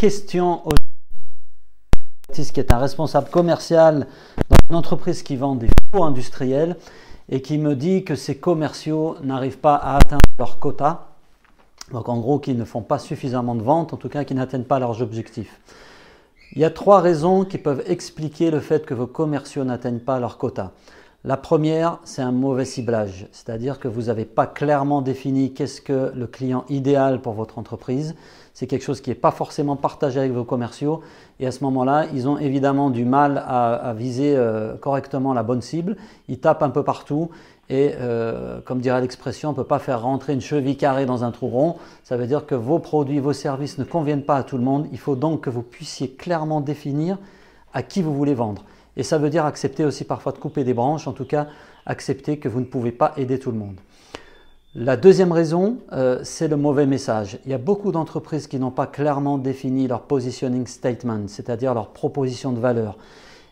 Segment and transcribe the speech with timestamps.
[0.00, 0.62] question
[2.26, 4.06] Baptiste qui est un responsable commercial
[4.48, 6.76] dans une entreprise qui vend des faux industriels
[7.28, 11.08] et qui me dit que ces commerciaux n'arrivent pas à atteindre leur quota.
[11.92, 14.64] Donc en gros, qu'ils ne font pas suffisamment de ventes, en tout cas qu'ils n'atteignent
[14.64, 15.60] pas leurs objectifs.
[16.52, 20.18] Il y a trois raisons qui peuvent expliquer le fait que vos commerciaux n'atteignent pas
[20.18, 20.72] leur quota.
[21.22, 26.12] La première, c'est un mauvais ciblage, c'est-à-dire que vous n'avez pas clairement défini qu'est-ce que
[26.14, 28.14] le client idéal pour votre entreprise.
[28.54, 31.02] C'est quelque chose qui n'est pas forcément partagé avec vos commerciaux
[31.38, 35.60] et à ce moment-là, ils ont évidemment du mal à, viser euh, correctement la bonne
[35.60, 35.98] cible.
[36.28, 37.28] Ils tapent un peu partout
[37.68, 41.22] et euh, comme dirait l'expression, on ne peut pas faire rentrer une cheville carrée dans
[41.22, 41.76] un trou rond.
[42.02, 44.88] Ça veut dire que vos produits, vos services ne conviennent pas à tout le monde.
[44.90, 47.18] Il faut donc que vous puissiez clairement définir
[47.74, 48.64] à qui vous voulez vendre.
[49.00, 51.46] Et ça veut dire accepter aussi parfois de couper des branches, en tout cas
[51.86, 53.80] accepter que vous ne pouvez pas aider tout le monde.
[54.74, 57.38] La deuxième raison, euh, c'est le mauvais message.
[57.46, 61.94] Il y a beaucoup d'entreprises qui n'ont pas clairement défini leur positioning statement, c'est-à-dire leur
[61.94, 62.98] proposition de valeur,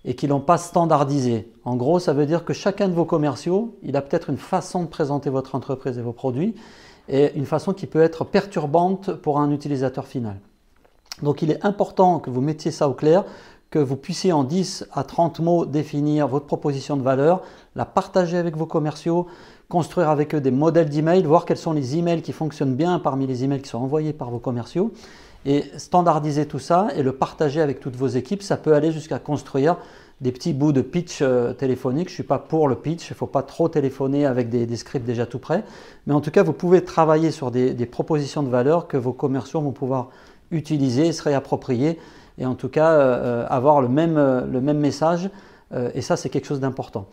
[0.04, 1.50] et qui l'ont pas standardisé.
[1.64, 4.82] En gros, ça veut dire que chacun de vos commerciaux, il a peut-être une façon
[4.82, 6.56] de présenter votre entreprise et vos produits,
[7.08, 10.36] et une façon qui peut être perturbante pour un utilisateur final.
[11.22, 13.24] Donc il est important que vous mettiez ça au clair,
[13.70, 17.42] que vous puissiez en 10 à 30 mots définir votre proposition de valeur,
[17.76, 19.26] la partager avec vos commerciaux,
[19.68, 23.26] construire avec eux des modèles d'email, voir quels sont les emails qui fonctionnent bien parmi
[23.26, 24.92] les emails qui sont envoyés par vos commerciaux
[25.44, 28.42] et standardiser tout ça et le partager avec toutes vos équipes.
[28.42, 29.76] Ça peut aller jusqu'à construire
[30.20, 32.08] des petits bouts de pitch euh, téléphonique.
[32.08, 34.76] Je ne suis pas pour le pitch, il ne faut pas trop téléphoner avec des,
[34.76, 35.62] scripts déjà tout prêts.
[36.06, 39.12] Mais en tout cas, vous pouvez travailler sur des, des propositions de valeur que vos
[39.12, 40.08] commerciaux vont pouvoir
[40.50, 41.98] utiliser, se réapproprier
[42.38, 45.30] et en tout cas euh, euh, avoir le même, euh, le même message.
[45.94, 47.08] et ça, c'est quelque chose d'important.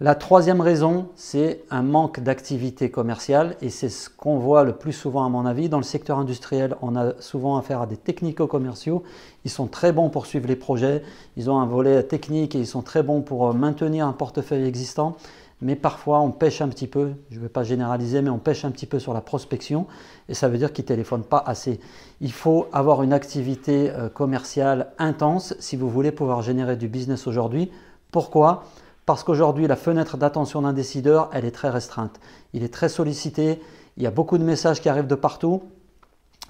[0.00, 4.92] La troisième raison, c'est un manque d'activité commerciale et c'est ce qu'on voit le plus
[4.92, 5.68] souvent à mon avis.
[5.68, 9.04] Dans le secteur industriel, on a souvent affaire à des technico-commerciaux.
[9.44, 11.04] Ils sont très bons pour suivre les projets,
[11.36, 15.16] ils ont un volet technique et ils sont très bons pour maintenir un portefeuille existant
[15.62, 18.64] mais parfois on pêche un petit peu, je ne vais pas généraliser, mais on pêche
[18.64, 19.86] un petit peu sur la prospection,
[20.28, 21.80] et ça veut dire qu'ils ne téléphonent pas assez.
[22.20, 27.26] Il faut avoir une activité euh, commerciale intense si vous voulez pouvoir générer du business
[27.26, 27.70] aujourd'hui.
[28.10, 28.64] Pourquoi?
[29.06, 32.20] Parce qu'aujourd'hui, la fenêtre d'attention d'un décideur, elle est très restreinte.
[32.52, 33.60] Il est très sollicité,
[33.96, 35.62] il y a beaucoup de messages qui arrivent de partout,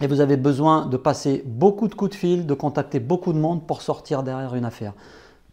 [0.01, 3.39] et vous avez besoin de passer beaucoup de coups de fil, de contacter beaucoup de
[3.39, 4.95] monde pour sortir derrière une affaire.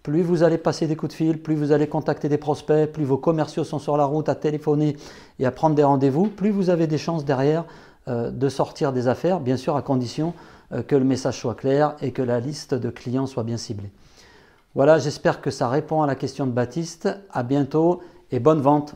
[0.03, 3.03] Plus vous allez passer des coups de fil, plus vous allez contacter des prospects, plus
[3.03, 4.95] vos commerciaux sont sur la route à téléphoner
[5.39, 7.65] et à prendre des rendez-vous, plus vous avez des chances derrière
[8.07, 10.33] euh, de sortir des affaires, bien sûr à condition
[10.71, 13.91] euh, que le message soit clair et que la liste de clients soit bien ciblée.
[14.75, 17.09] Voilà, j'espère que ça répond à la question de Baptiste.
[17.31, 18.95] À bientôt et bonne vente.